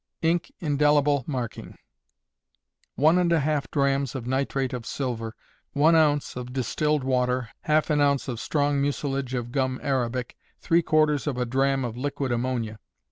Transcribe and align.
Ink, 0.23 0.51
Indelible 0.59 1.23
Marking. 1.27 1.77
One 2.95 3.19
and 3.19 3.31
a 3.31 3.39
half 3.41 3.69
drachms 3.69 4.15
of 4.15 4.25
nitrate 4.25 4.73
of 4.73 4.83
silver, 4.83 5.35
one 5.73 5.95
ounce 5.95 6.35
of 6.35 6.51
distilled 6.51 7.03
water, 7.03 7.49
half 7.65 7.91
an 7.91 8.01
ounce 8.01 8.27
of 8.27 8.39
strong 8.39 8.81
mucilage 8.81 9.35
of 9.35 9.51
gum 9.51 9.79
arabic, 9.83 10.35
three 10.59 10.81
quarters 10.81 11.27
of 11.27 11.37
a 11.37 11.45
drachm 11.45 11.85
of 11.85 11.97
liquid 11.97 12.31
ammonia. 12.31 12.79